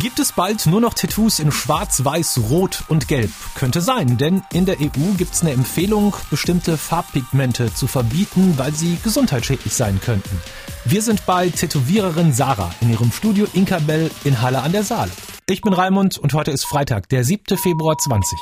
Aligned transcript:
Gibt 0.00 0.18
es 0.18 0.32
bald 0.32 0.66
nur 0.66 0.80
noch 0.80 0.94
Tattoos 0.94 1.38
in 1.38 1.52
Schwarz, 1.52 2.04
Weiß, 2.04 2.40
Rot 2.50 2.84
und 2.88 3.08
Gelb? 3.08 3.30
Könnte 3.54 3.80
sein, 3.80 4.18
denn 4.18 4.42
in 4.52 4.66
der 4.66 4.80
EU 4.80 5.14
gibt 5.16 5.34
es 5.34 5.42
eine 5.42 5.52
Empfehlung, 5.52 6.14
bestimmte 6.30 6.76
Farbpigmente 6.76 7.72
zu 7.72 7.86
verbieten, 7.86 8.54
weil 8.56 8.74
sie 8.74 8.98
gesundheitsschädlich 9.02 9.74
sein 9.74 10.00
könnten. 10.00 10.40
Wir 10.84 11.02
sind 11.02 11.24
bei 11.26 11.48
Tätowiererin 11.48 12.32
Sarah 12.32 12.74
in 12.80 12.90
ihrem 12.90 13.12
Studio 13.12 13.46
Inkabel 13.52 14.10
in 14.24 14.40
Halle 14.42 14.62
an 14.62 14.72
der 14.72 14.84
Saale. 14.84 15.12
Ich 15.48 15.62
bin 15.62 15.72
Raimund 15.72 16.18
und 16.18 16.34
heute 16.34 16.50
ist 16.50 16.64
Freitag, 16.64 17.08
der 17.08 17.24
7. 17.24 17.56
Februar 17.56 17.96
20. 17.96 18.38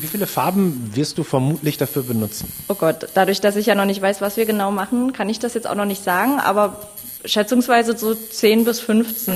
Wie 0.00 0.06
viele 0.06 0.26
Farben 0.26 0.92
wirst 0.94 1.18
du 1.18 1.24
vermutlich 1.24 1.76
dafür 1.76 2.02
benutzen? 2.02 2.50
Oh 2.68 2.74
Gott, 2.74 3.08
dadurch, 3.12 3.42
dass 3.42 3.56
ich 3.56 3.66
ja 3.66 3.74
noch 3.74 3.84
nicht 3.84 4.00
weiß, 4.00 4.22
was 4.22 4.38
wir 4.38 4.46
genau 4.46 4.70
machen, 4.70 5.12
kann 5.12 5.28
ich 5.28 5.38
das 5.38 5.52
jetzt 5.52 5.68
auch 5.68 5.74
noch 5.74 5.84
nicht 5.84 6.02
sagen, 6.02 6.40
aber 6.40 6.88
schätzungsweise 7.26 7.96
so 7.98 8.14
10 8.14 8.64
bis 8.64 8.80
15. 8.80 9.34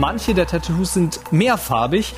Manche 0.00 0.34
der 0.34 0.48
Tattoos 0.48 0.94
sind 0.94 1.20
mehrfarbig 1.30 2.12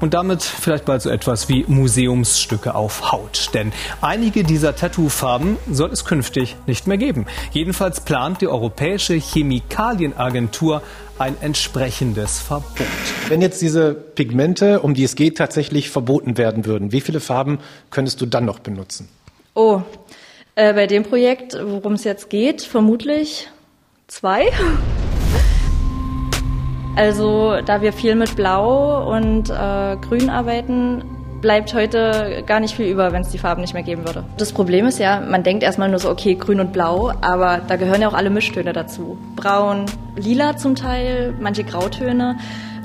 und 0.00 0.14
damit 0.14 0.42
vielleicht 0.42 0.84
bald 0.84 1.02
so 1.02 1.10
etwas 1.10 1.48
wie 1.48 1.64
Museumsstücke 1.68 2.74
auf 2.74 3.12
Haut. 3.12 3.50
Denn 3.54 3.72
einige 4.00 4.44
dieser 4.44 4.74
Tattoo-Farben 4.76 5.56
soll 5.70 5.90
es 5.90 6.04
künftig 6.04 6.56
nicht 6.66 6.86
mehr 6.86 6.98
geben. 6.98 7.26
Jedenfalls 7.52 8.00
plant 8.00 8.40
die 8.40 8.48
Europäische 8.48 9.14
Chemikalienagentur 9.14 10.82
ein 11.18 11.36
entsprechendes 11.40 12.40
Verbot. 12.40 12.86
Wenn 13.28 13.40
jetzt 13.40 13.62
diese 13.62 13.94
Pigmente, 13.94 14.80
um 14.80 14.94
die 14.94 15.04
es 15.04 15.16
geht, 15.16 15.38
tatsächlich 15.38 15.90
verboten 15.90 16.36
werden 16.36 16.66
würden, 16.66 16.92
wie 16.92 17.00
viele 17.00 17.20
Farben 17.20 17.58
könntest 17.90 18.20
du 18.20 18.26
dann 18.26 18.44
noch 18.44 18.58
benutzen? 18.58 19.08
Oh, 19.54 19.82
äh, 20.54 20.74
bei 20.74 20.86
dem 20.86 21.02
Projekt, 21.02 21.56
worum 21.60 21.94
es 21.94 22.04
jetzt 22.04 22.28
geht, 22.30 22.62
vermutlich 22.62 23.48
zwei. 24.08 24.50
Also 26.96 27.60
da 27.64 27.82
wir 27.82 27.92
viel 27.92 28.14
mit 28.14 28.36
Blau 28.36 29.14
und 29.14 29.50
äh, 29.50 29.96
Grün 30.00 30.30
arbeiten, 30.30 31.02
bleibt 31.40 31.74
heute 31.74 32.42
gar 32.46 32.58
nicht 32.58 32.74
viel 32.74 32.86
über, 32.86 33.12
wenn 33.12 33.22
es 33.22 33.28
die 33.28 33.38
Farben 33.38 33.60
nicht 33.60 33.74
mehr 33.74 33.82
geben 33.82 34.06
würde. 34.06 34.24
Das 34.38 34.52
Problem 34.52 34.86
ist 34.86 34.98
ja, 34.98 35.20
man 35.20 35.42
denkt 35.42 35.62
erstmal 35.62 35.88
nur 35.88 35.98
so, 35.98 36.10
okay, 36.10 36.34
grün 36.34 36.58
und 36.58 36.72
blau, 36.72 37.12
aber 37.20 37.60
da 37.68 37.76
gehören 37.76 38.00
ja 38.00 38.08
auch 38.08 38.14
alle 38.14 38.30
Mischtöne 38.30 38.72
dazu. 38.72 39.18
Braun, 39.36 39.84
lila 40.16 40.56
zum 40.56 40.74
Teil, 40.74 41.34
manche 41.38 41.64
Grautöne. 41.64 42.38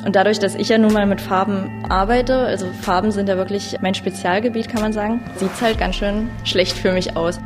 Und 0.06 0.16
dadurch, 0.16 0.40
dass 0.40 0.56
ich 0.56 0.70
ja 0.70 0.78
nun 0.78 0.94
mal 0.94 1.06
mit 1.06 1.22
Farben 1.22 1.86
arbeite, 1.88 2.36
also 2.36 2.66
Farben 2.82 3.12
sind 3.12 3.30
ja 3.30 3.38
wirklich 3.38 3.78
mein 3.82 3.94
Spezialgebiet, 3.94 4.68
kann 4.68 4.82
man 4.82 4.94
sagen, 4.94 5.22
sieht 5.38 5.54
es 5.54 5.62
halt 5.62 5.80
ganz 5.80 5.96
schön 5.96 6.30
schlecht 6.44 6.78
für 6.78 6.92
mich 6.92 7.16
aus. 7.16 7.40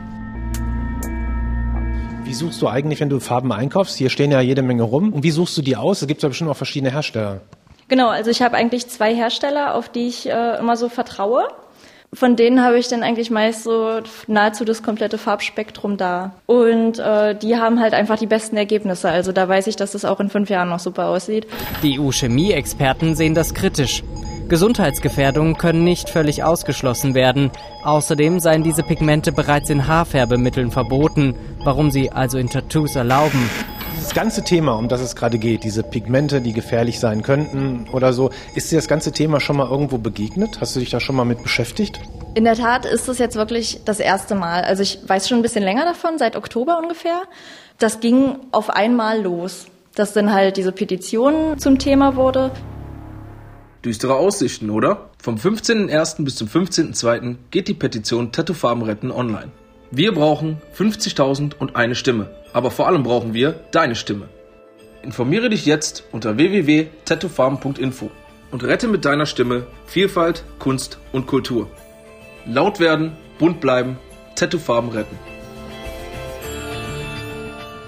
Wie 2.36 2.40
suchst 2.40 2.62
du 2.62 2.68
eigentlich, 2.68 3.00
wenn 3.00 3.08
du 3.08 3.22
Farben 3.22 3.54
einkaufst? 3.54 3.96
Hier 3.96 4.10
stehen 4.10 4.30
ja 4.30 4.42
jede 4.42 4.62
Menge 4.62 4.84
rum. 4.84 5.14
Und 5.14 5.24
wie 5.24 5.32
suchst 5.32 5.56
du 5.58 5.62
die 5.62 5.78
aus? 5.78 6.02
Es 6.02 6.08
gibt 6.10 6.22
ja 6.22 6.28
bestimmt 6.28 6.50
auch 6.50 6.58
verschiedene 6.58 6.92
Hersteller. 6.92 7.40
Genau, 7.88 8.10
also 8.10 8.30
ich 8.30 8.42
habe 8.42 8.58
eigentlich 8.58 8.90
zwei 8.90 9.16
Hersteller, 9.16 9.74
auf 9.74 9.88
die 9.88 10.10
ich 10.10 10.28
äh, 10.28 10.60
immer 10.60 10.76
so 10.76 10.90
vertraue. 10.90 11.48
Von 12.12 12.36
denen 12.36 12.62
habe 12.62 12.78
ich 12.78 12.90
dann 12.90 13.04
eigentlich 13.04 13.32
meist 13.32 13.64
so 13.64 14.02
nahezu 14.28 14.66
das 14.66 14.84
komplette 14.84 15.18
Farbspektrum 15.18 15.96
da. 15.96 16.34
Und 16.46 17.00
äh, 17.00 17.36
die 17.36 17.56
haben 17.56 17.80
halt 17.80 17.94
einfach 17.94 18.20
die 18.20 18.28
besten 18.28 18.58
Ergebnisse. 18.58 19.08
Also 19.10 19.32
da 19.32 19.48
weiß 19.48 19.68
ich, 19.68 19.78
dass 19.78 19.94
das 19.94 20.04
auch 20.04 20.20
in 20.20 20.30
fünf 20.30 20.50
Jahren 20.50 20.68
noch 20.68 20.80
super 20.80 21.08
aussieht. 21.08 21.48
Die 21.84 21.98
EU-Chemie-Experten 21.98 23.16
sehen 23.16 23.34
das 23.34 23.54
kritisch. 23.54 24.04
Gesundheitsgefährdungen 24.48 25.58
können 25.58 25.84
nicht 25.84 26.10
völlig 26.10 26.44
ausgeschlossen 26.44 27.16
werden. 27.16 27.50
Außerdem 27.84 28.40
seien 28.40 28.64
diese 28.64 28.84
Pigmente 28.84 29.32
bereits 29.32 29.72
in 29.72 29.88
Haarfärbemitteln 29.88 30.70
verboten, 30.70 31.36
warum 31.64 31.90
sie 31.90 32.12
also 32.12 32.38
in 32.38 32.50
Tattoos 32.50 32.96
erlauben. 32.96 33.50
Das 34.00 34.14
ganze 34.14 34.44
Thema, 34.44 34.74
um 34.74 34.88
das 34.88 35.02
es 35.02 35.16
gerade 35.16 35.40
geht, 35.40 35.64
diese 35.64 35.82
Pigmente, 35.82 36.42
die 36.42 36.54
gefährlich 36.54 37.00
sein 37.00 37.24
könnten 37.24 37.88
oder 37.92 38.14
so, 38.14 38.30
ist 38.54 38.72
dir 38.72 38.76
das 38.76 38.88
ganze 38.88 39.12
Thema 39.12 39.40
schon 39.40 39.58
mal 39.58 39.68
irgendwo 39.68 39.98
begegnet? 39.98 40.60
Hast 40.62 40.76
du 40.76 40.80
dich 40.80 40.92
da 40.92 41.00
schon 41.00 41.16
mal 41.16 41.26
mit 41.26 41.42
beschäftigt? 41.42 42.00
In 42.36 42.44
der 42.44 42.56
Tat 42.56 42.86
ist 42.86 43.10
es 43.10 43.18
jetzt 43.18 43.36
wirklich 43.36 43.82
das 43.86 44.00
erste 44.00 44.36
Mal. 44.36 44.62
Also 44.64 44.84
ich 44.84 45.00
weiß 45.08 45.28
schon 45.28 45.40
ein 45.40 45.42
bisschen 45.42 45.64
länger 45.64 45.86
davon, 45.86 46.20
seit 46.20 46.36
Oktober 46.36 46.78
ungefähr. 46.78 47.24
Das 47.80 48.00
ging 48.00 48.36
auf 48.52 48.70
einmal 48.70 49.22
los, 49.22 49.66
dass 49.96 50.14
dann 50.14 50.32
halt 50.32 50.58
diese 50.58 50.72
Petition 50.72 51.58
zum 51.58 51.80
Thema 51.80 52.16
wurde. 52.16 52.52
Düstere 53.86 54.16
Aussichten, 54.16 54.72
oder? 54.72 55.12
Vom 55.22 55.36
15.01. 55.36 56.24
bis 56.24 56.36
zum 56.38 56.48
15.02. 56.48 57.36
geht 57.52 57.68
die 57.68 57.76
Petition 57.76 58.32
Tattoofarben 58.32 58.84
retten 58.84 59.12
online. 59.12 59.52
Wir 59.92 60.12
brauchen 60.12 60.60
50.000 60.76 61.52
und 61.60 61.76
eine 61.76 61.94
Stimme. 61.94 62.32
Aber 62.52 62.72
vor 62.72 62.88
allem 62.88 63.04
brauchen 63.04 63.36
wir 63.36 63.52
deine 63.70 63.94
Stimme. 63.94 64.28
Informiere 65.04 65.52
dich 65.52 65.68
jetzt 65.68 66.04
unter 66.12 66.36
www.tattoofarben.info 66.36 68.10
und 68.50 68.64
rette 68.64 68.88
mit 68.88 69.06
deiner 69.06 69.28
Stimme 69.28 69.68
Vielfalt, 69.86 70.44
Kunst 70.58 70.98
und 71.12 71.28
Kultur. 71.28 71.70
Laut 72.48 72.80
werden, 72.80 73.12
bunt 73.38 73.62
bleiben, 73.62 74.00
Tattoofarben 74.36 74.90
retten. 74.90 75.16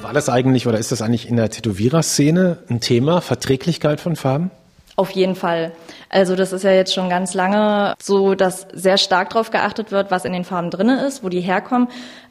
War 0.04 0.14
das 0.14 0.30
eigentlich 0.30 0.68
oder 0.68 0.78
ist 0.78 0.92
das 0.92 1.02
eigentlich 1.02 1.28
in 1.28 1.38
der 1.38 1.50
Tätowiererszene 1.50 2.60
ein 2.70 2.82
Thema, 2.82 3.20
Verträglichkeit 3.20 4.00
von 4.00 4.16
Farben? 4.16 4.52
Auf 5.00 5.12
jeden 5.12 5.36
Fall. 5.36 5.74
Also 6.10 6.36
das 6.36 6.52
ist 6.52 6.64
ja 6.64 6.72
jetzt 6.72 6.92
schon 6.92 7.08
ganz 7.08 7.36
lange 7.36 7.94
so, 8.02 8.34
dass 8.34 8.66
sehr 8.74 8.98
stark 8.98 9.30
darauf 9.30 9.52
geachtet 9.52 9.92
wird, 9.92 10.10
was 10.10 10.26
in 10.26 10.34
den 10.34 10.44
Farben 10.44 10.72
drinne 10.72 11.06
ist, 11.06 11.24
wo 11.24 11.30
die 11.30 11.40
herkommen. 11.40 11.88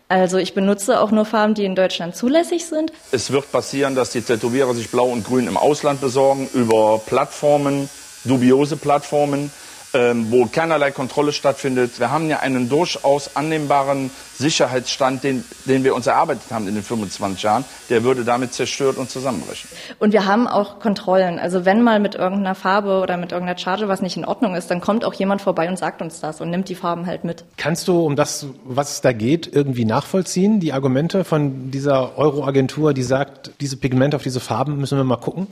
Also 0.09 0.39
ich 0.39 0.53
benutze 0.53 1.01
auch 1.01 1.13
nur 1.13 1.25
Farben, 1.25 1.55
die 1.55 1.65
in 1.65 1.77
Deutschland 1.77 2.17
zulässig 2.17 2.67
sind. 2.67 2.93
Es 3.13 3.31
wird 3.31 3.53
passieren, 3.53 3.95
dass 3.95 4.11
die 4.11 4.21
Tätowierer 4.21 4.75
sich 4.75 4.91
Blau 4.91 5.07
und 5.07 5.25
Grün 5.25 5.47
im 5.47 5.57
Ausland 5.57 6.01
besorgen 6.01 6.49
über 6.55 7.01
Plattformen, 7.07 7.89
dubiose 8.25 8.77
Plattformen 8.77 9.53
wo 9.93 10.47
keinerlei 10.47 10.91
Kontrolle 10.91 11.33
stattfindet. 11.33 11.99
Wir 11.99 12.11
haben 12.11 12.29
ja 12.29 12.41
einen 12.41 12.69
durchaus 12.69 13.35
annehmbaren 13.37 14.11
Sicherheitsstand, 14.39 15.25
den, 15.25 15.45
den 15.65 15.85
wir 15.85 15.95
uns 15.95 16.07
erarbeitet 16.07 16.51
haben 16.51 16.69
in 16.69 16.75
den 16.75 16.83
25 16.83 17.43
Jahren. 17.43 17.65
Der 17.89 18.05
würde 18.05 18.25
damit 18.25 18.53
zerstört 18.53 18.99
und 18.99 19.11
zusammenbrechen. 19.11 19.71
Und 19.99 20.13
wir 20.13 20.27
haben 20.27 20.47
auch 20.47 20.81
Kontrollen. 20.81 21.39
Also 21.39 21.65
wenn 21.65 21.83
mal 21.83 22.01
mit 22.01 22.15
irgendeiner 22.15 22.55
Farbe 22.55 23.01
oder 23.01 23.17
mit 23.17 23.33
irgendeiner 23.33 23.59
Charge 23.59 23.89
was 23.89 24.03
nicht 24.03 24.17
in 24.17 24.25
Ordnung 24.25 24.55
ist, 24.55 24.71
dann 24.71 24.81
kommt 24.81 25.05
auch 25.05 25.15
jemand 25.15 25.41
vorbei 25.41 25.69
und 25.69 25.79
sagt 25.79 26.03
uns 26.03 26.21
das 26.21 26.41
und 26.41 26.51
nimmt 26.51 26.69
die 26.69 26.75
Farben 26.75 27.07
halt 27.07 27.25
mit. 27.25 27.45
Kannst 27.57 27.89
du, 27.89 28.05
um 28.05 28.17
das, 28.17 28.47
was 28.65 28.93
es 28.93 29.01
da 29.01 29.13
geht, 29.13 29.51
irgendwie 29.51 29.85
nachvollziehen, 29.85 30.61
die 30.61 30.73
Argumente 30.73 31.25
von 31.25 31.71
dieser 31.71 32.19
Euro-Agentur, 32.19 32.93
die 32.93 33.03
sagt, 33.03 33.53
diese 33.61 33.77
Pigmente 33.77 34.17
auf 34.17 34.23
diese 34.23 34.41
Farben 34.41 34.79
müssen 34.79 34.99
wir 34.99 35.05
mal 35.05 35.17
gucken? 35.17 35.47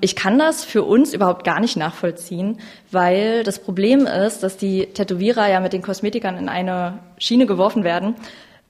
Ich 0.00 0.16
kann 0.16 0.38
das 0.38 0.64
für 0.64 0.82
uns 0.82 1.14
überhaupt 1.14 1.44
gar 1.44 1.60
nicht 1.60 1.76
nachvollziehen, 1.76 2.58
weil 2.90 3.42
das 3.44 3.58
Problem 3.58 4.06
ist, 4.06 4.42
dass 4.42 4.56
die 4.56 4.86
Tätowierer 4.86 5.48
ja 5.48 5.60
mit 5.60 5.72
den 5.72 5.82
Kosmetikern 5.82 6.36
in 6.36 6.48
eine 6.48 6.98
Schiene 7.18 7.46
geworfen 7.46 7.82
werden, 7.84 8.14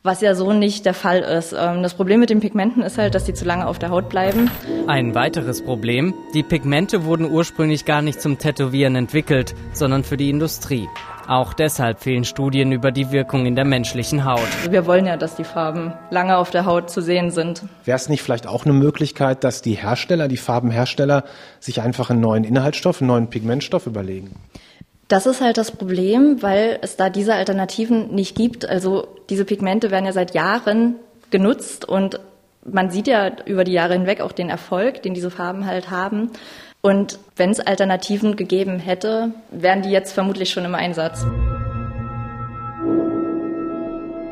was 0.03 0.21
ja 0.21 0.35
so 0.35 0.53
nicht 0.53 0.87
der 0.87 0.95
Fall 0.95 1.21
ist. 1.21 1.53
Ähm, 1.53 1.83
das 1.83 1.95
Problem 1.95 2.21
mit 2.21 2.31
den 2.31 2.41
Pigmenten 2.41 2.83
ist 2.83 2.97
halt, 2.97 3.15
dass 3.15 3.25
die 3.25 3.35
zu 3.35 3.45
lange 3.45 3.67
auf 3.67 3.79
der 3.79 3.91
Haut 3.91 4.09
bleiben. 4.09 4.51
Ein 4.87 5.15
weiteres 5.15 5.63
Problem, 5.63 6.15
die 6.33 6.43
Pigmente 6.43 7.05
wurden 7.05 7.31
ursprünglich 7.31 7.85
gar 7.85 8.03
nicht 8.03 8.21
zum 8.21 8.39
Tätowieren 8.39 8.95
entwickelt, 8.95 9.55
sondern 9.73 10.05
für 10.05 10.17
die 10.17 10.31
Industrie. 10.31 10.89
Auch 11.29 11.55
deshalb 11.55 12.01
fehlen 12.01 12.25
Studien 12.25 12.71
über 12.71 12.93
die 12.93 13.11
Wirkung 13.11 13.47
in 13.47 13.57
der 13.57 13.65
menschlichen 13.65 14.25
Haut. 14.25 14.47
Wir 14.71 14.87
wollen 14.87 15.07
ja, 15.07 15.17
dass 15.17 15.35
die 15.35 15.43
Farben 15.45 15.93
lange 16.11 16.37
auf 16.37 16.51
der 16.51 16.67
Haut 16.67 16.89
zu 16.89 17.01
sehen 17.01 17.33
sind. 17.33 17.65
Wäre 17.85 17.97
es 17.97 18.09
nicht 18.09 18.23
vielleicht 18.23 18.47
auch 18.47 18.65
eine 18.65 18.75
Möglichkeit, 18.75 19.43
dass 19.43 19.61
die 19.61 19.75
Hersteller, 19.75 20.29
die 20.29 20.37
Farbenhersteller, 20.37 21.25
sich 21.59 21.81
einfach 21.81 22.11
einen 22.11 22.21
neuen 22.21 22.45
Inhaltsstoff, 22.45 23.01
einen 23.01 23.09
neuen 23.09 23.29
Pigmentstoff 23.29 23.87
überlegen? 23.87 24.37
Das 25.09 25.27
ist 25.27 25.41
halt 25.41 25.57
das 25.57 25.73
Problem, 25.73 26.43
weil 26.43 26.79
es 26.83 26.97
da 26.97 27.11
diese 27.11 27.35
Alternativen 27.35 28.15
nicht 28.15 28.37
gibt. 28.37 28.69
Also 28.69 29.09
diese 29.29 29.45
Pigmente 29.45 29.91
werden 29.91 30.07
ja 30.07 30.13
seit 30.13 30.33
Jahren 30.35 30.95
genutzt 31.31 31.89
und 31.89 32.21
man 32.65 32.91
sieht 32.91 33.09
ja 33.09 33.31
über 33.47 33.65
die 33.65 33.73
Jahre 33.73 33.95
hinweg 33.95 34.21
auch 34.21 34.33
den 34.33 34.49
Erfolg, 34.49 35.03
den 35.03 35.15
diese 35.15 35.31
Farben 35.31 35.67
halt 35.67 35.91
haben. 35.91 36.31
Und 36.87 37.19
wenn 37.35 37.51
es 37.51 37.59
Alternativen 37.59 38.37
gegeben 38.37 38.79
hätte, 38.79 39.33
wären 39.51 39.83
die 39.83 39.91
jetzt 39.91 40.13
vermutlich 40.13 40.51
schon 40.51 40.65
im 40.65 40.77
Einsatz. 40.77 41.27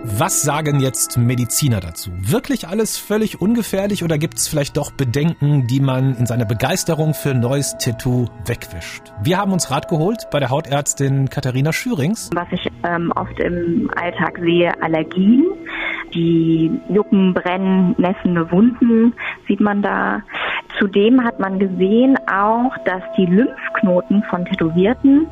Was 0.05 0.43
sagen 0.43 0.79
jetzt 0.79 1.19
Mediziner 1.19 1.81
dazu? 1.81 2.13
Wirklich 2.21 2.69
alles 2.69 2.97
völlig 2.97 3.41
ungefährlich 3.41 4.05
oder 4.05 4.19
gibt 4.19 4.39
es 4.39 4.47
vielleicht 4.47 4.77
doch 4.77 4.93
Bedenken, 4.93 5.67
die 5.67 5.81
man 5.81 6.15
in 6.17 6.27
seiner 6.27 6.45
Begeisterung 6.45 7.15
für 7.15 7.35
neues 7.35 7.77
Tattoo 7.79 8.27
wegwischt? 8.47 9.13
Wir 9.21 9.39
haben 9.39 9.51
uns 9.51 9.73
Rat 9.73 9.89
geholt 9.89 10.29
bei 10.31 10.39
der 10.39 10.51
Hautärztin 10.51 11.29
Katharina 11.31 11.73
Schürings. 11.73 12.31
Was 12.35 12.47
ich 12.53 12.71
ähm, 12.85 13.13
oft 13.17 13.41
im 13.41 13.91
Alltag 13.97 14.39
sehe, 14.39 14.81
Allergien, 14.81 15.47
die 16.15 16.71
Jucken, 16.89 17.35
Brennen, 17.35 17.97
nässende 17.99 18.53
Wunden 18.53 19.15
sieht 19.49 19.61
man 19.61 19.83
da 19.83 20.23
Zudem 20.85 21.25
hat 21.25 21.41
man 21.41 21.59
gesehen 21.59 22.19
auch, 22.31 22.77
dass 22.85 23.01
die 23.17 23.25
Lymphknoten 23.25 24.23
von 24.25 24.45
Tätowierten, 24.45 25.27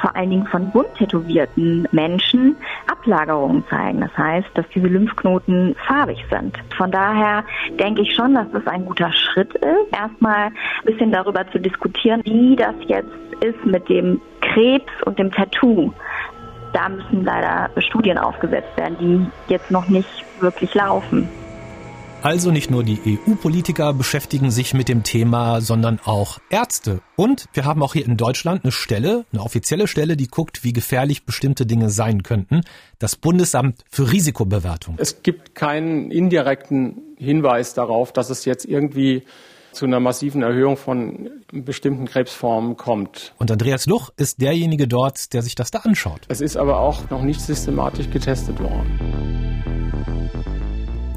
vor 0.00 0.16
allen 0.16 0.30
Dingen 0.30 0.46
von 0.46 0.70
bunt 0.70 0.94
tätowierten 0.96 1.86
Menschen, 1.92 2.56
Ablagerungen 2.90 3.62
zeigen. 3.68 4.00
Das 4.00 4.16
heißt, 4.16 4.48
dass 4.54 4.66
diese 4.74 4.86
Lymphknoten 4.86 5.76
farbig 5.86 6.24
sind. 6.30 6.56
Von 6.74 6.90
daher 6.90 7.44
denke 7.78 8.00
ich 8.00 8.14
schon, 8.14 8.32
dass 8.32 8.50
das 8.52 8.66
ein 8.66 8.86
guter 8.86 9.12
Schritt 9.12 9.52
ist, 9.56 9.94
erstmal 9.94 10.46
ein 10.46 10.54
bisschen 10.86 11.12
darüber 11.12 11.46
zu 11.50 11.58
diskutieren, 11.60 12.22
wie 12.24 12.56
das 12.56 12.74
jetzt 12.86 13.12
ist 13.40 13.62
mit 13.66 13.86
dem 13.90 14.22
Krebs 14.40 14.90
und 15.04 15.18
dem 15.18 15.30
Tattoo. 15.30 15.92
Da 16.72 16.88
müssen 16.88 17.24
leider 17.26 17.68
Studien 17.82 18.16
aufgesetzt 18.16 18.74
werden, 18.78 18.96
die 18.98 19.52
jetzt 19.52 19.70
noch 19.70 19.86
nicht 19.86 20.24
wirklich 20.40 20.72
laufen. 20.72 21.28
Also 22.24 22.50
nicht 22.50 22.70
nur 22.70 22.82
die 22.82 23.18
EU-Politiker 23.28 23.92
beschäftigen 23.92 24.50
sich 24.50 24.72
mit 24.72 24.88
dem 24.88 25.02
Thema, 25.02 25.60
sondern 25.60 26.00
auch 26.06 26.38
Ärzte. 26.48 27.02
Und 27.16 27.44
wir 27.52 27.66
haben 27.66 27.82
auch 27.82 27.92
hier 27.92 28.06
in 28.06 28.16
Deutschland 28.16 28.64
eine 28.64 28.72
Stelle, 28.72 29.26
eine 29.30 29.42
offizielle 29.42 29.86
Stelle, 29.86 30.16
die 30.16 30.28
guckt, 30.28 30.64
wie 30.64 30.72
gefährlich 30.72 31.26
bestimmte 31.26 31.66
Dinge 31.66 31.90
sein 31.90 32.22
könnten. 32.22 32.62
Das 32.98 33.16
Bundesamt 33.16 33.84
für 33.90 34.10
Risikobewertung. 34.10 34.94
Es 34.96 35.22
gibt 35.22 35.54
keinen 35.54 36.10
indirekten 36.10 37.14
Hinweis 37.18 37.74
darauf, 37.74 38.10
dass 38.10 38.30
es 38.30 38.46
jetzt 38.46 38.64
irgendwie 38.64 39.24
zu 39.72 39.84
einer 39.84 40.00
massiven 40.00 40.40
Erhöhung 40.40 40.78
von 40.78 41.28
bestimmten 41.52 42.06
Krebsformen 42.06 42.78
kommt. 42.78 43.34
Und 43.36 43.50
Andreas 43.50 43.84
Luch 43.84 44.08
ist 44.16 44.40
derjenige 44.40 44.88
dort, 44.88 45.34
der 45.34 45.42
sich 45.42 45.56
das 45.56 45.70
da 45.70 45.80
anschaut. 45.80 46.22
Es 46.28 46.40
ist 46.40 46.56
aber 46.56 46.78
auch 46.78 47.10
noch 47.10 47.20
nicht 47.20 47.42
systematisch 47.42 48.08
getestet 48.08 48.60
worden. 48.60 49.33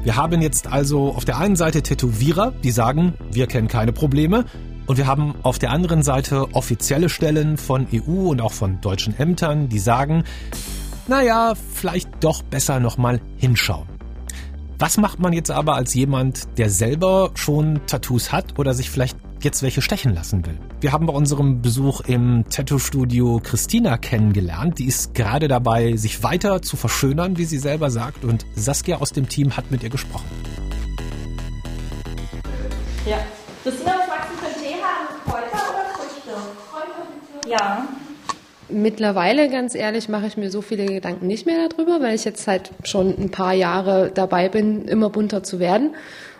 Wir 0.04 0.16
haben 0.16 0.40
jetzt 0.40 0.68
also 0.68 1.08
auf 1.08 1.24
der 1.24 1.38
einen 1.38 1.56
Seite 1.56 1.82
Tätowierer, 1.82 2.52
die 2.62 2.70
sagen, 2.70 3.14
wir 3.32 3.46
kennen 3.46 3.68
keine 3.68 3.92
Probleme. 3.92 4.44
Und 4.86 4.96
wir 4.96 5.06
haben 5.06 5.34
auf 5.42 5.58
der 5.58 5.70
anderen 5.70 6.02
Seite 6.02 6.54
offizielle 6.54 7.10
Stellen 7.10 7.58
von 7.58 7.86
EU 7.92 8.30
und 8.30 8.40
auch 8.40 8.52
von 8.52 8.80
deutschen 8.80 9.18
Ämtern, 9.18 9.68
die 9.68 9.78
sagen, 9.78 10.24
naja, 11.08 11.54
vielleicht 11.74 12.08
doch 12.20 12.42
besser 12.42 12.80
nochmal 12.80 13.20
hinschauen. 13.36 13.86
Was 14.78 14.96
macht 14.96 15.18
man 15.18 15.32
jetzt 15.32 15.50
aber 15.50 15.74
als 15.74 15.92
jemand, 15.92 16.46
der 16.56 16.70
selber 16.70 17.32
schon 17.34 17.80
Tattoos 17.86 18.30
hat 18.30 18.58
oder 18.58 18.74
sich 18.74 18.90
vielleicht 18.90 19.18
jetzt 19.44 19.62
welche 19.62 19.82
stechen 19.82 20.14
lassen 20.14 20.44
will. 20.46 20.58
Wir 20.80 20.92
haben 20.92 21.06
bei 21.06 21.12
unserem 21.12 21.62
Besuch 21.62 22.00
im 22.02 22.44
Tattoo-Studio 22.48 23.40
Christina 23.42 23.96
kennengelernt. 23.96 24.78
Die 24.78 24.86
ist 24.86 25.14
gerade 25.14 25.48
dabei, 25.48 25.96
sich 25.96 26.22
weiter 26.22 26.62
zu 26.62 26.76
verschönern, 26.76 27.38
wie 27.38 27.44
sie 27.44 27.58
selber 27.58 27.90
sagt. 27.90 28.24
Und 28.24 28.46
Saskia 28.54 28.96
aus 28.98 29.12
dem 29.12 29.28
Team 29.28 29.56
hat 29.56 29.70
mit 29.70 29.82
ihr 29.82 29.90
gesprochen. 29.90 30.26
Ja. 33.06 33.18
Christina, 33.62 33.92
was 33.98 34.08
magst 34.08 34.30
du 34.30 34.36
für 34.36 34.46
einen 34.46 34.62
Tee 34.62 34.82
haben? 34.82 35.08
Kräuter 35.24 35.74
oder 35.74 35.84
Früchte? 35.94 36.30
Kräuter, 36.70 37.48
Ja. 37.48 37.88
Mittlerweile, 38.70 39.48
ganz 39.48 39.74
ehrlich, 39.74 40.10
mache 40.10 40.26
ich 40.26 40.36
mir 40.36 40.50
so 40.50 40.60
viele 40.60 40.84
Gedanken 40.84 41.26
nicht 41.26 41.46
mehr 41.46 41.68
darüber, 41.70 42.02
weil 42.02 42.14
ich 42.14 42.26
jetzt 42.26 42.46
halt 42.46 42.70
schon 42.84 43.16
ein 43.18 43.30
paar 43.30 43.54
Jahre 43.54 44.10
dabei 44.12 44.50
bin, 44.50 44.86
immer 44.86 45.08
bunter 45.08 45.42
zu 45.42 45.58
werden. 45.58 45.94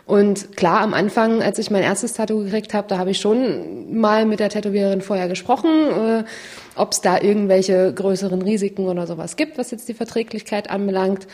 Und 0.08 0.56
klar, 0.56 0.80
am 0.80 0.94
Anfang, 0.94 1.42
als 1.42 1.58
ich 1.58 1.70
mein 1.70 1.82
erstes 1.82 2.14
Tattoo 2.14 2.42
gekriegt 2.42 2.72
habe, 2.72 2.88
da 2.88 2.96
habe 2.96 3.10
ich 3.10 3.20
schon 3.20 3.94
mal 3.94 4.24
mit 4.24 4.40
der 4.40 4.48
Tätowiererin 4.48 5.02
vorher 5.02 5.28
gesprochen, 5.28 5.68
äh, 5.68 6.24
ob 6.76 6.92
es 6.92 7.02
da 7.02 7.20
irgendwelche 7.20 7.92
größeren 7.92 8.40
Risiken 8.40 8.88
oder 8.88 9.06
sowas 9.06 9.36
gibt, 9.36 9.58
was 9.58 9.70
jetzt 9.70 9.86
die 9.86 9.92
Verträglichkeit 9.92 10.70
anbelangt. 10.70 11.26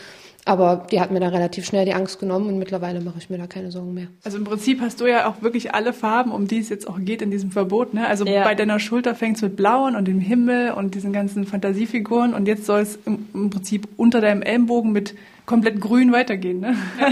Aber 0.47 0.85
die 0.91 1.01
hat 1.01 1.09
mir 1.09 1.19
da 1.19 1.29
relativ 1.29 1.65
schnell 1.65 1.85
die 1.85 1.95
Angst 1.95 2.19
genommen 2.19 2.47
und 2.47 2.59
mittlerweile 2.59 3.01
mache 3.01 3.17
ich 3.17 3.31
mir 3.31 3.39
da 3.39 3.47
keine 3.47 3.71
Sorgen 3.71 3.95
mehr. 3.95 4.07
Also 4.23 4.37
im 4.37 4.43
Prinzip 4.43 4.79
hast 4.79 5.01
du 5.01 5.07
ja 5.07 5.27
auch 5.27 5.41
wirklich 5.41 5.73
alle 5.73 5.91
Farben, 5.91 6.31
um 6.31 6.47
die 6.47 6.59
es 6.59 6.69
jetzt 6.69 6.87
auch 6.87 6.99
geht 6.99 7.23
in 7.23 7.31
diesem 7.31 7.49
Verbot. 7.49 7.95
Ne? 7.95 8.07
Also 8.07 8.25
ja. 8.25 8.43
bei 8.43 8.53
deiner 8.53 8.79
Schulter 8.79 9.15
fängt 9.15 9.37
es 9.37 9.41
mit 9.41 9.55
Blauen 9.55 9.95
und 9.95 10.07
dem 10.07 10.19
Himmel 10.19 10.71
und 10.71 10.93
diesen 10.93 11.11
ganzen 11.13 11.47
Fantasiefiguren 11.47 12.35
und 12.35 12.47
jetzt 12.47 12.65
soll 12.65 12.81
es 12.81 12.99
im, 13.07 13.27
im 13.33 13.49
Prinzip 13.49 13.87
unter 13.97 14.21
deinem 14.21 14.43
Ellenbogen 14.43 14.91
mit 14.91 15.15
komplett 15.47 15.81
grün 15.81 16.11
weitergehen. 16.11 16.59
Ne? 16.59 16.75
Ja, 16.99 17.07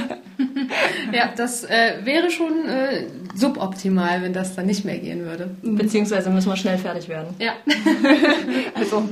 ja 1.11 1.29
das 1.35 1.63
äh, 1.63 1.93
wäre 2.03 2.29
schon 2.29 2.67
äh, 2.67 3.05
suboptimal, 3.35 4.21
wenn 4.21 4.33
das 4.33 4.55
dann 4.55 4.65
nicht 4.65 4.85
mehr 4.85 4.97
gehen 4.97 5.25
würde. 5.25 5.49
Beziehungsweise 5.63 6.29
müssen 6.29 6.49
wir 6.49 6.55
schnell 6.55 6.77
fertig 6.77 7.09
werden. 7.09 7.33
Ja. 7.39 7.53
also 8.75 9.09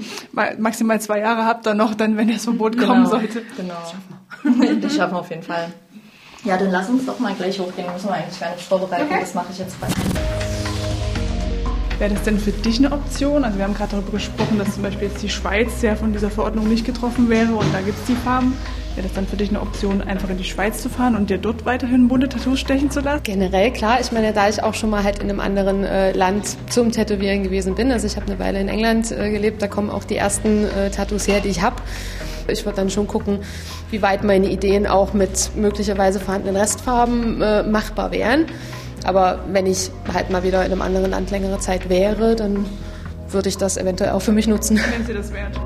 maximal 0.57 1.01
zwei 1.01 1.19
Jahre 1.19 1.45
habt 1.45 1.65
ihr 1.68 1.73
noch, 1.73 1.95
dann 1.95 2.18
wenn 2.18 2.27
das 2.27 2.44
Verbot 2.44 2.73
genau. 2.73 2.88
kommen 2.88 3.06
sollte. 3.07 3.44
Genau. 3.57 3.75
Das 4.81 4.95
schaffen 4.95 5.13
wir 5.13 5.19
auf 5.19 5.29
jeden 5.29 5.44
Fall. 5.44 5.71
Ja, 6.44 6.57
dann 6.57 6.71
lass 6.71 6.89
uns 6.89 7.06
doch 7.06 7.19
mal 7.19 7.33
gleich 7.35 7.59
hochgehen. 7.59 7.85
Müssen 7.94 8.07
wir 8.07 8.15
eigentlich 8.15 8.39
gar 8.39 8.51
nicht 8.51 8.63
vorbereiten. 8.63 9.03
Okay. 9.07 9.19
Das 9.21 9.35
mache 9.35 9.47
ich 9.51 9.59
jetzt 9.59 9.79
weiter. 9.79 9.94
Wäre 12.00 12.15
das 12.15 12.24
denn 12.24 12.39
für 12.39 12.51
dich 12.51 12.79
eine 12.79 12.91
Option? 12.91 13.44
Also 13.44 13.59
wir 13.59 13.65
haben 13.65 13.75
gerade 13.75 13.91
darüber 13.91 14.13
gesprochen, 14.13 14.57
dass 14.57 14.74
zum 14.74 14.81
Beispiel 14.81 15.09
jetzt 15.09 15.21
die 15.21 15.29
Schweiz 15.29 15.83
ja 15.83 15.95
von 15.95 16.13
dieser 16.13 16.31
Verordnung 16.31 16.67
nicht 16.67 16.83
getroffen 16.83 17.29
wäre 17.29 17.53
und 17.53 17.71
da 17.71 17.81
gibt 17.81 18.00
es 18.00 18.06
die 18.06 18.15
Farben. 18.15 18.57
Wäre 18.95 19.07
das 19.07 19.15
dann 19.15 19.25
für 19.25 19.38
dich 19.38 19.49
eine 19.49 19.61
Option, 19.61 20.01
einfach 20.01 20.29
in 20.29 20.38
die 20.38 20.43
Schweiz 20.43 20.81
zu 20.81 20.89
fahren 20.89 21.15
und 21.15 21.29
dir 21.29 21.38
dort 21.38 21.65
weiterhin 21.65 22.09
bunte 22.09 22.27
Tattoos 22.27 22.59
stechen 22.59 22.91
zu 22.91 22.99
lassen? 22.99 23.23
Generell, 23.23 23.71
klar. 23.71 23.99
Ich 24.01 24.11
meine, 24.11 24.33
da 24.33 24.49
ich 24.49 24.61
auch 24.61 24.73
schon 24.73 24.89
mal 24.89 25.03
halt 25.03 25.19
in 25.19 25.29
einem 25.29 25.39
anderen 25.39 25.85
äh, 25.85 26.11
Land 26.11 26.57
zum 26.69 26.91
Tätowieren 26.91 27.43
gewesen 27.43 27.75
bin, 27.75 27.89
also 27.91 28.05
ich 28.05 28.17
habe 28.17 28.25
eine 28.25 28.38
Weile 28.39 28.59
in 28.59 28.67
England 28.67 29.11
äh, 29.11 29.31
gelebt, 29.31 29.61
da 29.61 29.67
kommen 29.67 29.89
auch 29.89 30.03
die 30.03 30.17
ersten 30.17 30.65
äh, 30.65 30.89
Tattoos 30.89 31.25
her, 31.27 31.39
die 31.39 31.47
ich 31.47 31.61
habe. 31.61 31.77
Ich 32.49 32.65
würde 32.65 32.75
dann 32.75 32.89
schon 32.89 33.07
gucken, 33.07 33.39
wie 33.91 34.01
weit 34.01 34.25
meine 34.25 34.49
Ideen 34.49 34.85
auch 34.88 35.13
mit 35.13 35.51
möglicherweise 35.55 36.19
vorhandenen 36.19 36.57
Restfarben 36.57 37.41
äh, 37.41 37.63
machbar 37.63 38.11
wären. 38.11 38.47
Aber 39.05 39.39
wenn 39.51 39.67
ich 39.67 39.89
halt 40.13 40.29
mal 40.31 40.43
wieder 40.43 40.65
in 40.65 40.71
einem 40.71 40.81
anderen 40.81 41.11
Land 41.11 41.31
längere 41.31 41.59
Zeit 41.59 41.88
wäre, 41.89 42.35
dann 42.35 42.65
würde 43.29 43.47
ich 43.47 43.57
das 43.57 43.77
eventuell 43.77 44.11
auch 44.11 44.21
für 44.21 44.33
mich 44.33 44.47
nutzen. 44.47 44.79
Wenn 44.91 45.05
Sie 45.05 45.13
das 45.13 45.31
wert. 45.31 45.57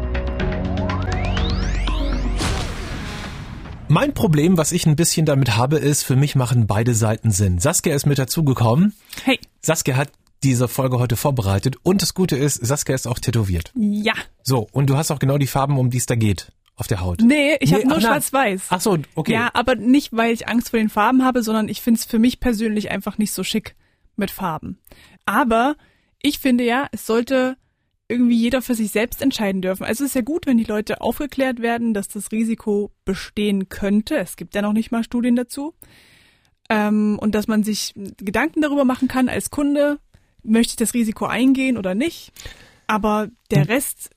Mein 3.96 4.14
Problem, 4.14 4.58
was 4.58 4.74
ich 4.74 4.86
ein 4.86 4.98
bisschen 4.98 5.26
damit 5.26 5.56
habe, 5.56 5.78
ist, 5.78 6.04
für 6.04 6.18
mich 6.18 6.36
machen 6.36 6.68
beide 6.68 6.94
Seiten 6.94 7.32
Sinn. 7.32 7.60
Saskia 7.60 7.96
ist 7.96 8.06
mit 8.06 8.20
dazugekommen. 8.20 8.94
Hey. 9.24 9.40
Saskia 9.62 9.96
hat 9.96 10.12
diese 10.44 10.68
Folge 10.68 11.00
heute 11.00 11.16
vorbereitet 11.16 11.78
und 11.82 12.02
das 12.02 12.14
Gute 12.14 12.36
ist, 12.36 12.56
Saskia 12.56 12.94
ist 12.94 13.08
auch 13.08 13.20
tätowiert. 13.20 13.72
Ja. 13.74 14.12
So, 14.44 14.68
und 14.74 14.90
du 14.90 14.98
hast 14.98 15.12
auch 15.12 15.20
genau 15.20 15.38
die 15.38 15.48
Farben, 15.48 15.80
um 15.80 15.92
die 15.92 15.98
es 16.00 16.08
da 16.08 16.16
geht 16.16 16.52
auf 16.76 16.88
der 16.88 17.00
Haut. 17.00 17.22
Nee, 17.22 17.56
ich 17.62 17.72
nee, 17.72 17.78
habe 17.78 17.88
nur 17.88 18.02
schwarz-weiß. 18.02 18.64
Ach 18.68 18.82
so, 18.82 18.98
okay. 19.16 19.32
Ja, 19.32 19.52
aber 19.54 19.76
nicht, 19.76 20.12
weil 20.12 20.34
ich 20.34 20.50
Angst 20.50 20.72
vor 20.72 20.80
den 20.80 20.90
Farben 20.90 21.24
habe, 21.24 21.42
sondern 21.42 21.70
ich 21.70 21.80
finde 21.80 22.02
es 22.02 22.06
für 22.06 22.20
mich 22.20 22.42
persönlich 22.42 22.92
einfach 22.92 23.18
nicht 23.18 23.32
so 23.32 23.46
schick 23.46 23.78
mit 24.18 24.30
Farben. 24.30 24.78
Aber 25.26 25.78
ich 26.22 26.40
finde 26.40 26.66
ja, 26.66 26.90
es 26.92 27.06
sollte 27.06 27.56
irgendwie 28.07 28.38
jeder 28.38 28.62
für 28.62 28.75
sich 28.75 28.92
selbst 28.92 29.22
entscheiden 29.22 29.62
dürfen. 29.62 29.84
Also 29.84 30.04
es 30.04 30.12
ist 30.12 30.16
ja 30.16 30.22
gut, 30.22 30.46
wenn 30.46 30.57
die 30.57 30.63
Leute 30.63 31.02
aufgeklärt 31.02 31.62
werden, 31.62 31.94
dass 31.94 32.07
das 32.07 32.31
Risiko 32.31 32.92
bestehen 33.04 33.69
könnte. 33.69 34.18
Es 34.18 34.36
gibt 34.36 34.54
ja 34.54 34.62
noch 34.62 34.74
nicht 34.74 34.92
mal 34.92 35.04
Studien 35.04 35.36
dazu. 35.36 35.74
Ähm, 36.70 37.18
und 37.20 37.36
dass 37.36 37.48
man 37.48 37.63
sich 37.63 37.94
Gedanken 38.18 38.62
darüber 38.62 38.86
machen 38.86 39.08
kann 39.08 39.30
als 39.30 39.50
Kunde, 39.51 40.00
möchte 40.44 40.72
ich 40.72 40.77
das 40.77 40.94
Risiko 40.94 41.25
eingehen 41.25 41.77
oder 41.77 41.96
nicht. 41.96 42.32
Aber 42.88 43.30
der 43.51 43.63
hm. 43.63 43.68
Rest 43.68 44.12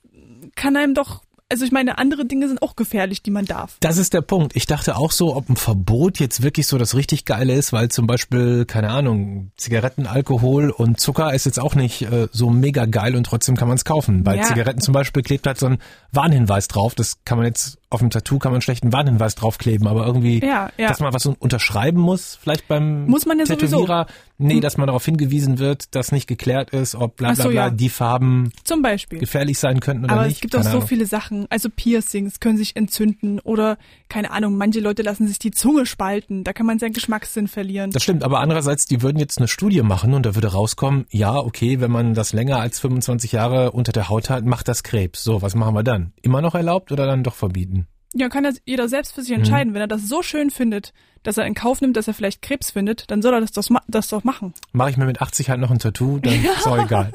kann 0.55 0.75
einem 0.75 0.93
doch 0.93 1.23
also 1.49 1.65
ich 1.65 1.71
meine, 1.71 1.97
andere 1.97 2.25
Dinge 2.25 2.47
sind 2.47 2.61
auch 2.61 2.75
gefährlich, 2.75 3.23
die 3.23 3.31
man 3.31 3.45
darf. 3.45 3.77
Das 3.79 3.97
ist 3.97 4.13
der 4.13 4.21
Punkt. 4.21 4.55
Ich 4.55 4.67
dachte 4.67 4.95
auch 4.95 5.11
so, 5.11 5.35
ob 5.35 5.49
ein 5.49 5.55
Verbot 5.55 6.19
jetzt 6.19 6.43
wirklich 6.43 6.67
so 6.67 6.77
das 6.77 6.95
richtig 6.95 7.25
Geile 7.25 7.53
ist, 7.53 7.73
weil 7.73 7.89
zum 7.89 8.05
Beispiel, 8.05 8.65
keine 8.65 8.91
Ahnung, 8.91 9.51
Zigaretten, 9.57 10.05
Alkohol 10.05 10.69
und 10.69 10.99
Zucker 10.99 11.33
ist 11.33 11.45
jetzt 11.45 11.59
auch 11.59 11.73
nicht 11.73 12.03
äh, 12.03 12.27
so 12.31 12.51
mega 12.51 12.85
geil 12.85 13.15
und 13.15 13.23
trotzdem 13.23 13.57
kann 13.57 13.67
man 13.67 13.77
es 13.77 13.83
kaufen. 13.83 14.23
Bei 14.23 14.37
ja. 14.37 14.43
Zigaretten 14.43 14.81
zum 14.81 14.93
Beispiel 14.93 15.23
klebt 15.23 15.47
halt 15.47 15.57
so 15.57 15.65
ein 15.65 15.79
Warnhinweis 16.11 16.67
drauf. 16.67 16.93
Das 16.93 17.23
kann 17.25 17.39
man 17.39 17.47
jetzt 17.47 17.79
auf 17.91 18.01
dem 18.01 18.11
Tattoo 18.11 18.37
kann 18.37 18.51
man 18.51 18.61
schlecht 18.61 18.83
einen 18.83 18.93
Warnhinweis 18.93 19.33
draufkleben, 19.33 19.87
aber 19.87 20.05
irgendwie, 20.05 20.45
ja, 20.45 20.69
ja. 20.77 20.87
dass 20.89 20.99
man 20.99 21.11
was 21.11 21.25
unterschreiben 21.25 21.99
muss, 21.99 22.37
vielleicht 22.39 22.67
beim 22.67 23.07
muss 23.07 23.25
man 23.25 23.39
ja 23.39 23.45
Tätowierer, 23.45 24.05
sowieso. 24.05 24.13
nee, 24.37 24.55
hm. 24.55 24.61
dass 24.61 24.77
man 24.77 24.87
darauf 24.87 25.03
hingewiesen 25.03 25.57
wird, 25.57 25.95
dass 25.95 26.11
nicht 26.11 26.27
geklärt 26.27 26.69
ist, 26.69 26.93
ob 26.93 27.15
bla 27.15 27.33
bla 27.33 27.43
so, 27.43 27.49
bla 27.49 27.65
ja. 27.65 27.69
die 27.71 27.89
Farben 27.89 28.51
zum 28.63 28.83
Beispiel 28.83 29.17
gefährlich 29.17 29.57
sein 29.57 29.79
könnten 29.79 30.05
oder 30.05 30.13
aber 30.13 30.27
nicht. 30.27 30.37
Aber 30.43 30.45
es 30.45 30.51
gibt 30.51 30.55
auch 30.55 30.71
so 30.71 30.85
viele 30.85 31.07
Sachen, 31.07 31.47
also 31.49 31.69
Piercings 31.69 32.39
können 32.39 32.57
sich 32.57 32.75
entzünden 32.75 33.39
oder 33.39 33.79
keine 34.07 34.31
Ahnung, 34.31 34.55
manche 34.55 34.81
Leute 34.81 35.01
lassen 35.01 35.27
sich 35.27 35.39
die 35.39 35.51
Zunge 35.51 35.87
spalten, 35.87 36.43
da 36.43 36.53
kann 36.53 36.67
man 36.67 36.77
seinen 36.77 36.93
Geschmackssinn 36.93 37.47
verlieren. 37.47 37.89
Das 37.89 38.03
stimmt, 38.03 38.23
aber 38.23 38.39
andererseits, 38.39 38.85
die 38.85 39.01
würden 39.01 39.17
jetzt 39.17 39.39
eine 39.39 39.47
Studie 39.47 39.81
machen 39.81 40.13
und 40.13 40.27
da 40.27 40.35
würde 40.35 40.51
rauskommen, 40.51 41.07
ja, 41.09 41.35
okay, 41.35 41.79
wenn 41.79 41.91
man 41.91 42.13
das 42.13 42.33
länger 42.33 42.59
als 42.59 42.79
25 42.79 43.31
Jahre 43.31 43.71
unter 43.71 43.91
der 43.91 44.09
Haut 44.09 44.29
hat, 44.29 44.45
macht 44.45 44.67
das 44.67 44.83
Krebs. 44.83 45.23
So, 45.23 45.41
was 45.41 45.55
machen 45.55 45.73
wir 45.73 45.83
dann? 45.83 46.13
Immer 46.21 46.41
noch 46.41 46.53
erlaubt 46.53 46.91
oder 46.91 47.07
dann 47.07 47.23
doch 47.23 47.35
verbieten? 47.35 47.78
Ja, 48.13 48.29
kann 48.29 48.43
das 48.43 48.61
jeder 48.65 48.89
selbst 48.89 49.13
für 49.13 49.21
sich 49.21 49.31
entscheiden. 49.31 49.71
Mhm. 49.71 49.75
Wenn 49.75 49.81
er 49.81 49.87
das 49.87 50.07
so 50.07 50.23
schön 50.23 50.49
findet, 50.49 50.93
dass 51.23 51.37
er 51.37 51.45
in 51.45 51.53
Kauf 51.53 51.81
nimmt, 51.81 51.97
dass 51.97 52.07
er 52.07 52.13
vielleicht 52.13 52.41
Krebs 52.41 52.71
findet, 52.71 53.09
dann 53.11 53.21
soll 53.21 53.33
er 53.33 53.41
das, 53.41 53.51
das, 53.51 53.69
das 53.87 54.09
doch 54.09 54.23
machen. 54.23 54.53
Mache 54.71 54.91
ich 54.91 54.97
mir 54.97 55.05
mit 55.05 55.21
80 55.21 55.49
halt 55.49 55.59
noch 55.59 55.71
ein 55.71 55.79
Tattoo, 55.79 56.19
dann 56.19 56.41
ja. 56.43 56.51
ist 56.57 56.67
auch 56.67 56.83
egal. 56.83 57.11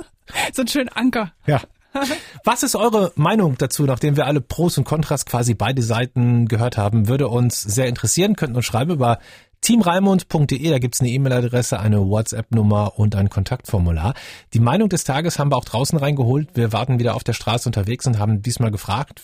so 0.52 0.62
ein 0.62 0.68
schönen 0.68 0.88
Anker. 0.90 1.32
Ja. 1.46 1.60
Was 2.44 2.62
ist 2.62 2.74
eure 2.74 3.12
Meinung 3.14 3.56
dazu, 3.56 3.84
nachdem 3.84 4.16
wir 4.16 4.26
alle 4.26 4.40
Pros 4.40 4.78
und 4.78 4.84
Kontras 4.84 5.26
quasi 5.26 5.54
beide 5.54 5.82
Seiten 5.82 6.46
gehört 6.46 6.76
haben? 6.76 7.08
Würde 7.08 7.28
uns 7.28 7.62
sehr 7.62 7.86
interessieren, 7.86 8.36
könnten 8.36 8.56
uns 8.56 8.64
schreiben 8.64 8.90
über 8.90 9.18
Teamraimund.de, 9.64 10.70
da 10.70 10.78
gibt's 10.78 11.00
eine 11.00 11.08
E-Mail-Adresse, 11.08 11.80
eine 11.80 12.06
WhatsApp-Nummer 12.06 12.98
und 12.98 13.16
ein 13.16 13.30
Kontaktformular. 13.30 14.12
Die 14.52 14.60
Meinung 14.60 14.90
des 14.90 15.04
Tages 15.04 15.38
haben 15.38 15.50
wir 15.50 15.56
auch 15.56 15.64
draußen 15.64 15.98
reingeholt. 15.98 16.50
Wir 16.52 16.74
warten 16.74 16.98
wieder 16.98 17.14
auf 17.14 17.24
der 17.24 17.32
Straße 17.32 17.66
unterwegs 17.66 18.06
und 18.06 18.18
haben 18.18 18.42
diesmal 18.42 18.70
gefragt, 18.70 19.22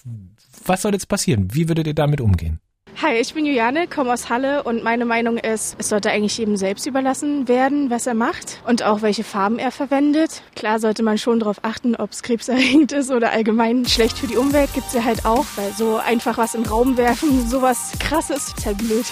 was 0.64 0.80
soll 0.80 0.94
jetzt 0.94 1.08
passieren? 1.08 1.48
Wie 1.52 1.68
würdet 1.68 1.86
ihr 1.86 1.94
damit 1.94 2.22
umgehen? 2.22 2.58
Hi, 3.02 3.16
ich 3.16 3.34
bin 3.34 3.44
Juliane, 3.44 3.86
komme 3.86 4.14
aus 4.14 4.30
Halle 4.30 4.62
und 4.62 4.82
meine 4.82 5.04
Meinung 5.04 5.36
ist, 5.36 5.76
es 5.78 5.90
sollte 5.90 6.10
eigentlich 6.10 6.38
jedem 6.38 6.56
selbst 6.56 6.86
überlassen 6.86 7.46
werden, 7.46 7.90
was 7.90 8.06
er 8.06 8.14
macht 8.14 8.62
und 8.66 8.82
auch 8.82 9.02
welche 9.02 9.24
Farben 9.24 9.58
er 9.58 9.70
verwendet. 9.70 10.42
Klar 10.56 10.80
sollte 10.80 11.02
man 11.02 11.18
schon 11.18 11.40
darauf 11.40 11.64
achten, 11.64 11.96
ob 11.96 12.12
es 12.12 12.22
krebserregend 12.22 12.92
ist 12.92 13.10
oder 13.10 13.32
allgemein 13.32 13.84
schlecht 13.84 14.16
für 14.16 14.26
die 14.26 14.38
Umwelt, 14.38 14.72
gibt 14.72 14.86
es 14.86 14.94
ja 14.94 15.04
halt 15.04 15.26
auch, 15.26 15.44
weil 15.56 15.72
so 15.72 15.98
einfach 15.98 16.38
was 16.38 16.54
im 16.54 16.62
Raum 16.62 16.96
werfen, 16.96 17.46
sowas 17.46 17.92
krasses, 18.00 18.54
ist 18.56 18.64
halt 18.64 18.78
blöd. 18.78 19.04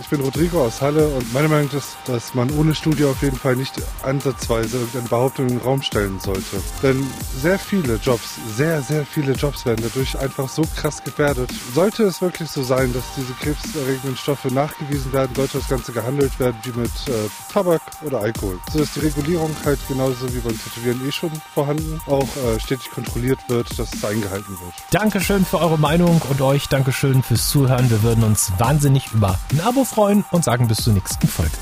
Ich 0.00 0.08
bin 0.08 0.20
Rodrigo 0.20 0.64
aus 0.64 0.80
Halle 0.80 1.06
und 1.08 1.32
meine 1.32 1.48
Meinung 1.48 1.70
ist, 1.70 1.96
dass 2.06 2.34
man 2.34 2.50
ohne 2.58 2.74
Studie 2.74 3.04
auf 3.04 3.22
jeden 3.22 3.36
Fall 3.36 3.56
nicht 3.56 3.74
ansatzweise 4.02 4.78
irgendeine 4.78 5.08
Behauptung 5.08 5.48
in 5.48 5.58
den 5.58 5.62
Raum 5.62 5.82
stellen 5.82 6.20
sollte. 6.20 6.62
Denn 6.82 7.06
sehr 7.40 7.58
viele 7.58 7.96
Jobs, 7.96 8.36
sehr, 8.56 8.82
sehr 8.82 9.04
viele 9.04 9.32
Jobs 9.32 9.66
werden 9.66 9.82
dadurch 9.82 10.18
einfach 10.18 10.48
so 10.48 10.62
krass 10.76 11.02
gefährdet. 11.02 11.50
Sollte 11.74 12.04
es 12.04 12.20
wirklich 12.20 12.50
so 12.50 12.62
sein, 12.62 12.92
dass 12.92 13.04
diese 13.16 13.32
krebserregenden 13.34 14.16
Stoffe 14.16 14.48
nachgewiesen 14.48 15.12
werden, 15.12 15.34
sollte 15.34 15.58
das 15.58 15.68
Ganze 15.68 15.92
gehandelt 15.92 16.38
werden 16.38 16.56
wie 16.62 16.80
mit 16.80 16.90
äh, 17.08 17.28
Tabak 17.52 17.82
oder 18.04 18.20
Alkohol. 18.20 18.58
So 18.72 18.80
ist 18.80 18.96
die 18.96 19.00
Regulierung 19.00 19.54
halt 19.64 19.78
genauso 19.88 20.32
wie 20.34 20.40
beim 20.40 20.58
Tätowieren 20.58 21.06
eh 21.06 21.12
schon 21.12 21.30
vorhanden, 21.54 22.00
auch 22.06 22.28
äh, 22.36 22.60
stetig 22.60 22.90
kontrolliert 22.90 23.38
wird, 23.48 23.78
dass 23.78 23.92
es 23.92 24.04
eingehalten 24.04 24.58
wird. 24.60 24.74
Dankeschön 24.90 25.44
für 25.44 25.58
eure 25.58 25.78
Meinung 25.78 26.20
und 26.28 26.40
euch 26.40 26.68
Dankeschön 26.68 27.22
fürs 27.22 27.48
Zuhören. 27.48 27.90
Wir 27.90 28.02
würden 28.02 28.24
uns 28.24 28.52
wahnsinnig 28.58 29.12
über 29.12 29.38
ein 29.52 29.60
Abo 29.78 29.84
freuen 29.84 30.24
und 30.32 30.42
sagen 30.42 30.66
bis 30.66 30.78
zur 30.78 30.92
nächsten 30.92 31.28
Folge. 31.28 31.52